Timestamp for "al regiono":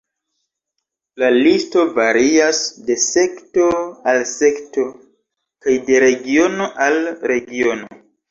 6.87-7.93